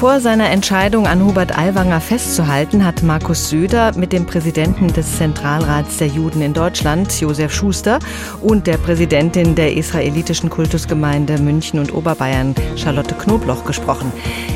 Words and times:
Vor 0.00 0.18
seiner 0.20 0.48
Entscheidung 0.48 1.06
an 1.06 1.22
Hubert 1.22 1.58
Aiwanger 1.58 2.00
festzuhalten, 2.00 2.86
hat 2.86 3.02
Markus 3.02 3.50
Söder 3.50 3.94
mit 3.98 4.14
dem 4.14 4.24
Präsidenten 4.24 4.90
des 4.90 5.18
Zentralrats 5.18 5.98
der 5.98 6.06
Juden 6.06 6.40
in 6.40 6.54
Deutschland, 6.54 7.20
Josef 7.20 7.52
Schuster, 7.52 7.98
und 8.40 8.66
der 8.66 8.78
Präsidentin 8.78 9.54
der 9.54 9.76
israelitischen 9.76 10.48
Kultusgemeinde 10.48 11.36
München 11.36 11.78
und 11.78 11.92
Oberbayern, 11.92 12.54
Charlotte 12.76 13.14
Knobloch, 13.14 13.66
gesprochen. 13.66 14.10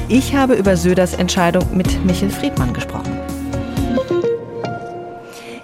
Ich 0.09 0.35
habe 0.35 0.55
über 0.55 0.79
Söders 0.79 1.13
Entscheidung 1.13 1.77
mit 1.77 2.03
Michel 2.07 2.31
Friedmann 2.31 2.73
gesprochen. 2.73 3.24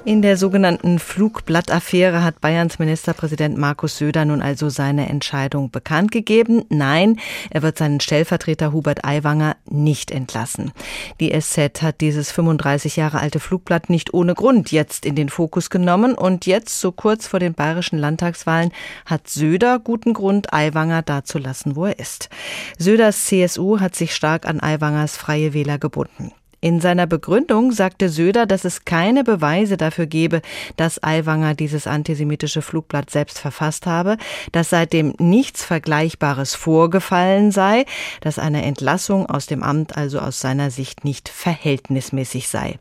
In 0.07 0.23
der 0.23 0.39
sogenannten 0.39 0.98
Flugblattaffäre 0.98 2.25
hat 2.25 2.41
Bayerns 2.41 2.79
Ministerpräsident 2.79 3.59
Markus 3.59 3.99
Söder 3.99 4.25
nun 4.25 4.41
also 4.41 4.71
seine 4.71 5.11
Entscheidung 5.11 5.71
bekannt 5.71 6.11
gegeben. 6.11 6.64
Nein, 6.71 7.21
er 7.50 7.61
wird 7.61 7.77
seinen 7.77 8.00
Stellvertreter 8.00 8.73
Hubert 8.73 9.05
Aiwanger 9.05 9.57
nicht 9.67 10.11
entlassen. 10.11 10.73
Die 11.21 11.39
SZ 11.39 11.82
hat 11.82 12.00
dieses 12.00 12.32
35 12.32 12.96
Jahre 12.96 13.21
alte 13.21 13.40
Flugblatt 13.40 13.90
nicht 13.90 14.14
ohne 14.14 14.32
Grund 14.32 14.73
jetzt 14.73 15.04
in 15.04 15.17
den 15.17 15.29
Fokus 15.29 15.68
genommen 15.68 16.14
und 16.14 16.46
jetzt, 16.46 16.81
so 16.81 16.93
kurz 16.93 17.26
vor 17.26 17.39
den 17.39 17.53
bayerischen 17.53 17.98
Landtagswahlen, 17.98 18.73
hat 19.04 19.29
Söder 19.29 19.79
guten 19.79 20.14
Grund, 20.14 20.54
Aiwanger 20.54 21.03
dazulassen, 21.03 21.76
wo 21.76 21.85
er 21.85 21.98
ist. 21.98 22.31
Söders 22.79 23.26
CSU 23.26 23.81
hat 23.81 23.95
sich 23.95 24.14
stark 24.14 24.46
an 24.46 24.61
Aiwangers 24.61 25.18
Freie 25.18 25.53
Wähler 25.53 25.79
gebunden. 25.79 26.32
In 26.63 26.81
seiner 26.82 27.07
Begründung 27.07 27.73
sagte 27.73 28.11
Söder, 28.11 28.45
dass 28.45 28.67
es 28.67 28.85
keine 28.85 29.25
Beweise 29.25 29.79
dafür 29.79 30.05
gebe, 30.05 30.43
dass 30.77 31.03
Aiwanger 31.03 31.55
dieses 31.55 31.87
antisemitische 31.87 32.61
Flugblatt 32.61 33.09
selbst 33.09 33.39
verfasst 33.39 33.87
habe, 33.87 34.19
dass 34.53 34.69
seitdem 34.69 35.15
nichts 35.19 35.65
Vergleichbares 35.65 36.55
vorgefallen 36.55 37.51
sei, 37.51 37.87
dass 38.20 38.39
eine 38.39 38.62
Entlassung 38.62 39.25
aus 39.25 39.47
dem 39.47 39.62
Amt 39.62 39.97
also 39.97 40.19
aus 40.19 40.41
seiner 40.41 40.70
Sicht 40.70 41.03
nicht 41.03 41.31
verhältnismäßig 41.31 42.48
sei. 42.48 42.79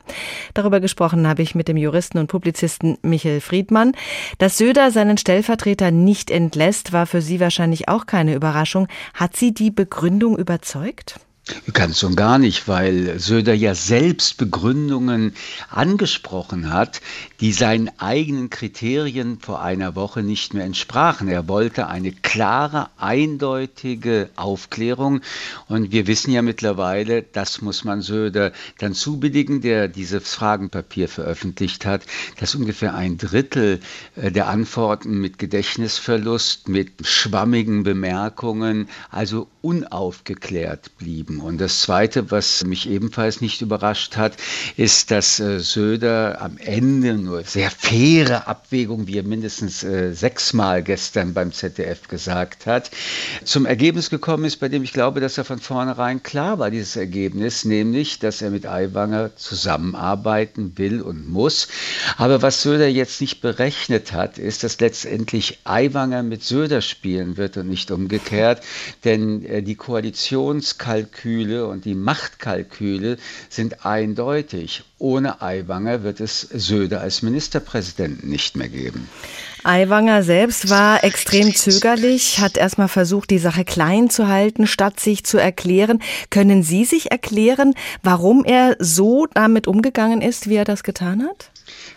Darüber 0.52 0.80
gesprochen 0.80 1.26
habe 1.26 1.40
ich 1.40 1.54
mit 1.54 1.66
dem 1.66 1.78
Juristen 1.78 2.18
und 2.18 2.26
Publizisten 2.26 2.98
Michael 3.00 3.40
Friedmann. 3.40 3.92
Dass 4.36 4.58
Söder 4.58 4.90
seinen 4.90 5.16
Stellvertreter 5.16 5.90
nicht 5.90 6.30
entlässt, 6.30 6.92
war 6.92 7.06
für 7.06 7.22
Sie 7.22 7.40
wahrscheinlich 7.40 7.88
auch 7.88 8.04
keine 8.04 8.34
Überraschung. 8.34 8.88
Hat 9.14 9.36
Sie 9.36 9.54
die 9.54 9.70
Begründung 9.70 10.36
überzeugt? 10.36 11.18
Ganz 11.72 12.02
und 12.02 12.16
gar 12.16 12.38
nicht, 12.38 12.68
weil 12.68 13.18
Söder 13.18 13.54
ja 13.54 13.74
selbst 13.74 14.36
Begründungen 14.36 15.34
angesprochen 15.70 16.72
hat, 16.72 17.00
die 17.40 17.52
seinen 17.52 17.90
eigenen 17.98 18.50
Kriterien 18.50 19.38
vor 19.40 19.62
einer 19.62 19.94
Woche 19.94 20.22
nicht 20.22 20.54
mehr 20.54 20.64
entsprachen. 20.64 21.28
Er 21.28 21.48
wollte 21.48 21.86
eine 21.86 22.12
klare, 22.12 22.88
eindeutige 22.98 24.30
Aufklärung. 24.36 25.20
Und 25.68 25.92
wir 25.92 26.06
wissen 26.06 26.32
ja 26.32 26.42
mittlerweile, 26.42 27.22
das 27.22 27.62
muss 27.62 27.84
man 27.84 28.02
Söder 28.02 28.52
dann 28.78 28.94
zubilligen, 28.94 29.60
der 29.60 29.88
dieses 29.88 30.34
Fragenpapier 30.34 31.08
veröffentlicht 31.08 31.86
hat, 31.86 32.02
dass 32.38 32.54
ungefähr 32.54 32.94
ein 32.94 33.18
Drittel 33.18 33.80
äh, 34.16 34.30
der 34.30 34.48
Antworten 34.48 35.20
mit 35.20 35.38
Gedächtnisverlust, 35.38 36.68
mit 36.68 37.06
schwammigen 37.06 37.82
Bemerkungen, 37.82 38.88
also 39.10 39.48
unaufgeklärt 39.62 40.96
blieben. 40.98 41.39
Und 41.42 41.58
das 41.58 41.80
Zweite, 41.80 42.30
was 42.30 42.64
mich 42.64 42.88
ebenfalls 42.88 43.40
nicht 43.40 43.62
überrascht 43.62 44.16
hat, 44.16 44.36
ist, 44.76 45.10
dass 45.10 45.40
äh, 45.40 45.60
Söder 45.60 46.40
am 46.40 46.58
Ende 46.58 47.14
nur 47.14 47.44
sehr 47.44 47.70
faire 47.70 48.46
Abwägung, 48.46 49.06
wie 49.06 49.18
er 49.18 49.22
mindestens 49.22 49.82
äh, 49.82 50.12
sechsmal 50.12 50.82
gestern 50.82 51.32
beim 51.34 51.52
ZDF 51.52 52.08
gesagt 52.08 52.66
hat, 52.66 52.90
zum 53.44 53.66
Ergebnis 53.66 54.10
gekommen 54.10 54.44
ist, 54.44 54.56
bei 54.56 54.68
dem 54.68 54.82
ich 54.82 54.92
glaube, 54.92 55.20
dass 55.20 55.38
er 55.38 55.44
von 55.44 55.58
vornherein 55.58 56.22
klar 56.22 56.58
war, 56.58 56.70
dieses 56.70 56.96
Ergebnis, 56.96 57.64
nämlich, 57.64 58.18
dass 58.18 58.42
er 58.42 58.50
mit 58.50 58.66
Aiwanger 58.66 59.36
zusammenarbeiten 59.36 60.76
will 60.76 61.00
und 61.00 61.28
muss. 61.28 61.68
Aber 62.16 62.42
was 62.42 62.62
Söder 62.62 62.88
jetzt 62.88 63.20
nicht 63.20 63.40
berechnet 63.40 64.12
hat, 64.12 64.38
ist, 64.38 64.64
dass 64.64 64.80
letztendlich 64.80 65.60
Aiwanger 65.64 66.22
mit 66.22 66.42
Söder 66.42 66.82
spielen 66.82 67.36
wird 67.36 67.56
und 67.56 67.68
nicht 67.68 67.90
umgekehrt, 67.90 68.62
denn 69.04 69.44
äh, 69.44 69.62
die 69.62 69.76
Koalitionskalkül 69.76 71.19
Kalküle 71.20 71.66
und 71.66 71.84
die 71.84 71.94
Machtkalküle 71.94 73.18
sind 73.48 73.84
eindeutig. 73.84 74.84
Ohne 74.98 75.42
Aiwanger 75.42 76.02
wird 76.02 76.20
es 76.20 76.40
Söder 76.40 77.00
als 77.00 77.22
Ministerpräsidenten 77.22 78.28
nicht 78.28 78.56
mehr 78.56 78.68
geben. 78.68 79.08
Aiwanger 79.62 80.22
selbst 80.22 80.70
war 80.70 81.04
extrem 81.04 81.54
zögerlich, 81.54 82.40
hat 82.40 82.56
erstmal 82.56 82.88
versucht, 82.88 83.30
die 83.30 83.38
Sache 83.38 83.64
klein 83.64 84.08
zu 84.08 84.28
halten, 84.28 84.66
statt 84.66 84.98
sich 84.98 85.24
zu 85.24 85.36
erklären. 85.36 86.00
Können 86.30 86.62
Sie 86.62 86.84
sich 86.84 87.10
erklären, 87.10 87.74
warum 88.02 88.44
er 88.44 88.76
so 88.78 89.26
damit 89.34 89.66
umgegangen 89.66 90.22
ist, 90.22 90.48
wie 90.48 90.56
er 90.56 90.64
das 90.64 90.82
getan 90.82 91.22
hat? 91.22 91.50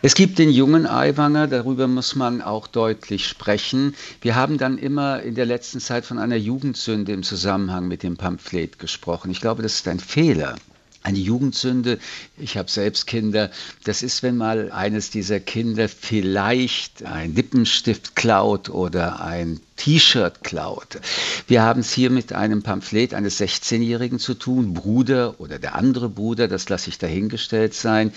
Es 0.05 0.15
gibt 0.15 0.37
den 0.37 0.49
jungen 0.49 0.85
Aiwanger, 0.85 1.47
darüber 1.47 1.87
muss 1.87 2.15
man 2.15 2.41
auch 2.41 2.67
deutlich 2.67 3.25
sprechen. 3.25 3.95
Wir 4.21 4.35
haben 4.35 4.57
dann 4.57 4.77
immer 4.77 5.21
in 5.21 5.33
der 5.33 5.45
letzten 5.45 5.79
Zeit 5.79 6.05
von 6.05 6.19
einer 6.19 6.35
Jugendsünde 6.35 7.13
im 7.13 7.23
Zusammenhang 7.23 7.87
mit 7.87 8.03
dem 8.03 8.17
Pamphlet 8.17 8.79
gesprochen. 8.79 9.31
Ich 9.31 9.39
glaube, 9.39 9.63
das 9.63 9.75
ist 9.75 9.87
ein 9.87 10.01
Fehler. 10.01 10.55
Eine 11.03 11.19
Jugendsünde, 11.19 11.99
ich 12.37 12.57
habe 12.57 12.71
selbst 12.71 13.07
Kinder, 13.07 13.51
das 13.83 14.03
ist, 14.03 14.23
wenn 14.23 14.37
mal 14.37 14.71
eines 14.71 15.09
dieser 15.09 15.41
Kinder 15.41 15.89
vielleicht 15.89 17.03
ein 17.03 17.35
Lippenstift 17.35 18.15
klaut 18.15 18.69
oder 18.69 19.19
ein 19.19 19.59
T-Shirt 19.75 20.43
klaut. 20.43 20.99
Wir 21.47 21.61
haben 21.61 21.81
es 21.81 21.91
hier 21.91 22.09
mit 22.09 22.31
einem 22.31 22.63
Pamphlet 22.63 23.13
eines 23.13 23.41
16-Jährigen 23.41 24.17
zu 24.17 24.33
tun, 24.33 24.73
Bruder 24.73 25.39
oder 25.39 25.59
der 25.59 25.75
andere 25.75 26.07
Bruder, 26.07 26.47
das 26.47 26.69
lasse 26.69 26.89
ich 26.89 26.99
dahingestellt 26.99 27.73
sein, 27.73 28.13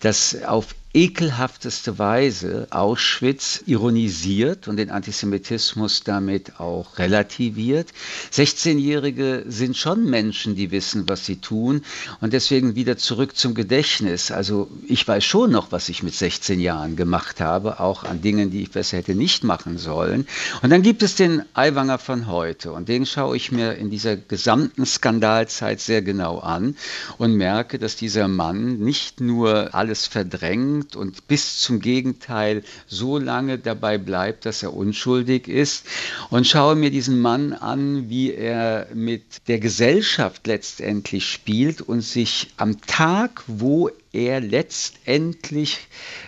das 0.00 0.42
auf 0.42 0.74
ekelhafteste 0.92 2.00
Weise 2.00 2.66
Auschwitz 2.70 3.62
ironisiert 3.66 4.66
und 4.66 4.76
den 4.76 4.90
Antisemitismus 4.90 6.02
damit 6.02 6.58
auch 6.58 6.98
relativiert. 6.98 7.90
16-Jährige 8.32 9.44
sind 9.46 9.76
schon 9.76 10.10
Menschen, 10.10 10.56
die 10.56 10.72
wissen, 10.72 11.08
was 11.08 11.24
sie 11.24 11.36
tun 11.36 11.82
und 12.20 12.32
deswegen 12.32 12.74
wieder 12.74 12.96
zurück 12.96 13.36
zum 13.36 13.54
Gedächtnis. 13.54 14.32
Also 14.32 14.68
ich 14.88 15.06
weiß 15.06 15.24
schon 15.24 15.52
noch, 15.52 15.70
was 15.70 15.88
ich 15.88 16.02
mit 16.02 16.14
16 16.14 16.58
Jahren 16.58 16.96
gemacht 16.96 17.40
habe, 17.40 17.78
auch 17.78 18.02
an 18.02 18.20
Dingen, 18.20 18.50
die 18.50 18.62
ich 18.62 18.72
besser 18.72 18.96
hätte 18.96 19.14
nicht 19.14 19.44
machen 19.44 19.78
sollen. 19.78 20.26
Und 20.60 20.70
dann 20.70 20.82
gibt 20.82 21.04
es 21.04 21.14
den 21.14 21.42
Aiwanger 21.54 21.98
von 21.98 22.26
heute 22.26 22.72
und 22.72 22.88
den 22.88 23.06
schaue 23.06 23.36
ich 23.36 23.52
mir 23.52 23.74
in 23.74 23.90
dieser 23.90 24.16
gesamten 24.16 24.84
Skandalzeit 24.84 25.80
sehr 25.80 26.02
genau 26.02 26.40
an 26.40 26.74
und 27.16 27.34
merke, 27.34 27.78
dass 27.78 27.94
dieser 27.94 28.26
Mann 28.26 28.78
nicht 28.78 29.20
nur 29.20 29.72
alles 29.72 30.08
verdrängt 30.08 30.79
und 30.96 31.26
bis 31.28 31.58
zum 31.58 31.80
Gegenteil 31.80 32.62
so 32.86 33.18
lange 33.18 33.58
dabei 33.58 33.98
bleibt, 33.98 34.46
dass 34.46 34.62
er 34.62 34.74
unschuldig 34.74 35.48
ist. 35.48 35.86
Und 36.30 36.46
schaue 36.46 36.76
mir 36.76 36.90
diesen 36.90 37.20
Mann 37.20 37.52
an, 37.52 38.08
wie 38.08 38.32
er 38.32 38.88
mit 38.94 39.48
der 39.48 39.58
Gesellschaft 39.58 40.46
letztendlich 40.46 41.26
spielt 41.26 41.80
und 41.80 42.02
sich 42.02 42.50
am 42.56 42.80
Tag, 42.80 43.42
wo 43.46 43.90
er 44.12 44.40
letztendlich 44.40 45.78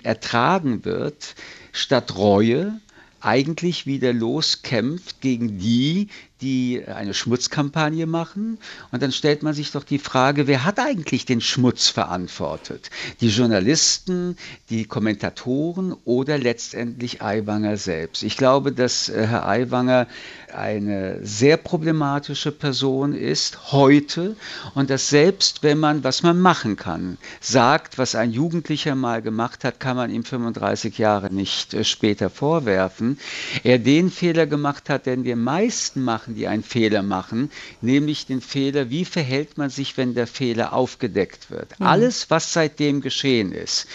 ertragen 0.02 0.84
wird, 0.84 1.34
statt 1.72 2.16
Reue 2.16 2.80
eigentlich 3.22 3.86
wieder 3.86 4.12
loskämpft 4.12 5.20
gegen 5.20 5.58
die, 5.58 6.08
die 6.42 6.82
eine 6.86 7.14
Schmutzkampagne 7.14 8.06
machen. 8.06 8.58
Und 8.90 9.02
dann 9.02 9.12
stellt 9.12 9.42
man 9.42 9.54
sich 9.54 9.70
doch 9.70 9.84
die 9.84 9.98
Frage, 9.98 10.46
wer 10.46 10.64
hat 10.64 10.78
eigentlich 10.78 11.24
den 11.24 11.40
Schmutz 11.40 11.88
verantwortet? 11.88 12.90
Die 13.20 13.28
Journalisten, 13.28 14.36
die 14.68 14.84
Kommentatoren 14.84 15.94
oder 16.04 16.38
letztendlich 16.38 17.22
Aiwanger 17.22 17.76
selbst? 17.76 18.22
Ich 18.22 18.36
glaube, 18.36 18.72
dass 18.72 19.08
äh, 19.08 19.26
Herr 19.26 19.48
Aiwanger 19.48 20.08
eine 20.52 21.24
sehr 21.24 21.56
problematische 21.56 22.52
Person 22.52 23.14
ist 23.14 23.72
heute 23.72 24.36
und 24.74 24.90
dass 24.90 25.08
selbst 25.08 25.62
wenn 25.62 25.78
man, 25.78 26.04
was 26.04 26.22
man 26.22 26.40
machen 26.40 26.76
kann, 26.76 27.16
sagt, 27.40 27.98
was 27.98 28.14
ein 28.14 28.32
Jugendlicher 28.32 28.94
mal 28.94 29.22
gemacht 29.22 29.64
hat, 29.64 29.80
kann 29.80 29.96
man 29.96 30.10
ihm 30.10 30.24
35 30.24 30.98
Jahre 30.98 31.32
nicht 31.32 31.74
äh, 31.74 31.84
später 31.84 32.30
vorwerfen, 32.30 33.18
er 33.62 33.78
den 33.78 34.10
Fehler 34.10 34.46
gemacht 34.46 34.88
hat, 34.88 35.06
den 35.06 35.24
wir 35.24 35.36
meisten 35.36 36.02
machen, 36.02 36.31
Sachen, 36.32 36.34
die 36.34 36.48
einen 36.48 36.62
Fehler 36.62 37.02
machen, 37.02 37.50
nämlich 37.80 38.26
den 38.26 38.40
Fehler, 38.40 38.90
wie 38.90 39.04
verhält 39.04 39.58
man 39.58 39.70
sich, 39.70 39.96
wenn 39.96 40.14
der 40.14 40.26
Fehler 40.26 40.72
aufgedeckt 40.72 41.50
wird. 41.50 41.78
Mhm. 41.78 41.86
Alles, 41.86 42.30
was 42.30 42.52
seitdem 42.52 43.00
geschehen 43.00 43.52
ist, 43.52 43.86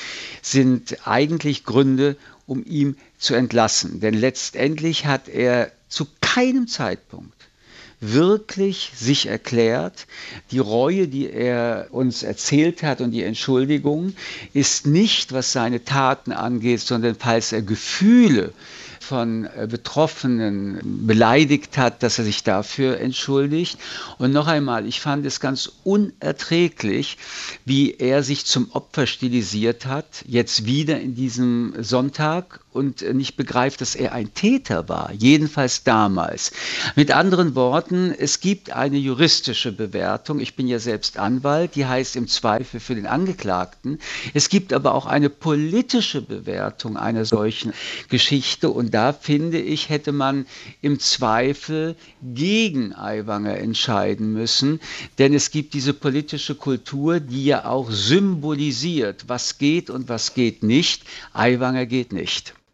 sind 0.42 1.07
eigentlich 1.07 1.63
Gründe, 1.63 2.16
um 2.45 2.63
ihn 2.66 2.95
zu 3.18 3.36
entlassen. 3.36 4.00
Denn 4.00 4.13
letztendlich 4.13 5.06
hat 5.06 5.28
er 5.28 5.72
zu 5.89 6.07
keinem 6.22 6.68
Zeitpunkt 6.68 7.34
wirklich 8.00 8.92
sich 8.95 9.25
erklärt. 9.25 10.06
Die 10.51 10.60
Reue, 10.60 11.07
die 11.07 11.31
er 11.31 11.88
uns 11.89 12.22
erzählt 12.22 12.84
hat 12.84 13.01
und 13.01 13.10
die 13.10 13.24
Entschuldigung 13.24 14.13
ist 14.54 14.86
nicht, 14.86 15.34
was 15.34 15.51
seine 15.51 15.84
Taten 15.84 16.31
angeht, 16.31 16.81
sondern 16.81 17.16
falls 17.16 17.51
er 17.54 17.63
Gefühle 17.63 18.54
von 19.07 19.45
äh, 19.45 19.68
Betroffenen 19.69 20.80
beleidigt 21.07 21.77
hat, 21.77 22.04
dass 22.04 22.19
er 22.19 22.25
sich 22.25 22.44
dafür 22.44 23.00
entschuldigt. 23.00 23.80
Und 24.18 24.33
noch 24.33 24.48
einmal, 24.48 24.86
ich 24.86 25.00
fand 25.00 25.25
es 25.25 25.39
ganz 25.39 25.71
unerträglich, 25.83 27.18
wie 27.63 27.94
er 27.94 28.21
sich 28.21 28.45
zum 28.45 28.69
Opfer 28.71 29.07
stilisiert 29.07 29.86
hat, 29.86 30.25
jetzt 30.27 30.65
wieder 30.65 31.00
in 31.00 31.15
diesem 31.15 31.74
Sonntag 31.80 32.59
und 32.77 33.01
nicht 33.13 33.36
begreift, 33.36 33.81
dass 33.81 33.95
er 33.95 34.13
ein 34.13 34.33
Täter 34.33 34.88
war, 34.88 35.12
jedenfalls 35.18 35.83
damals. 35.83 36.51
Mit 36.95 37.12
anderen 37.12 37.56
Worten, 37.56 38.13
es 38.18 38.39
gibt 38.39 38.71
eine 38.71 38.98
juristische 38.98 39.71
Bewertung, 39.71 40.39
ich 40.39 40.56
bin 40.56 40.68
ja 40.68 40.80
selbst 40.80 41.18
Anwalt, 41.18 41.75
die 41.75 41.86
heißt 41.86 42.15
im 42.15 42.27
Zweifel 42.27 42.80
für 42.80 42.94
den 42.94 43.07
Angeklagten. 43.07 44.00
Es 44.33 44.50
gibt 44.50 44.74
aber 44.74 44.94
auch 44.94 45.07
eine 45.07 45.30
politische 45.30 46.21
Bewertung 46.21 46.98
einer 46.98 47.25
solchen 47.25 47.74
Geschichte 48.10 48.69
und 48.69 48.94
da 48.98 49.14
finde 49.14 49.60
ich, 49.60 49.90
hätte 49.90 50.12
man 50.12 50.48
im 50.82 51.00
Zweifel 51.00 51.96
gegen 52.24 52.96
Aiwanger 52.96 53.56
entscheiden 53.60 54.34
müssen, 54.34 54.80
denn 55.20 55.36
es 55.36 55.52
gibt 55.52 55.76
diese 55.76 55.94
politische 55.94 56.56
Kultur, 56.56 57.20
die 57.20 57.46
ja 57.46 57.66
auch 57.66 57.92
symbolisiert, 57.92 59.26
was 59.28 59.60
geht 59.60 59.92
und 59.92 60.10
was 60.10 60.34
geht 60.34 60.64
nicht. 60.64 61.04
Aiwanger 61.32 61.86
geht 61.86 62.12
nicht. 62.12 62.56